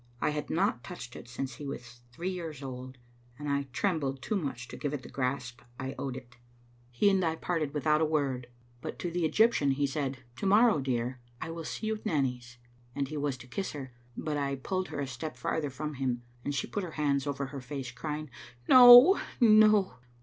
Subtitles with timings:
[0.19, 2.97] I had not touched it since he was three years old,
[3.37, 6.37] and I trem bled too much to give it the grasp I owed it.
[6.89, 7.37] He and Digitized by VjOOQ IC 904 XSbc %m\€ Ainteter.
[7.37, 8.47] I parted without a word,
[8.81, 12.57] but to the Egyptian he said, "To morrow, dear, I will see you at Nanny's,"
[12.95, 16.23] and he was to kiss her, but I pulled her a step farther from him,
[16.43, 18.29] and she put her hands over her face, crjring,"
[18.67, 19.97] No, no!"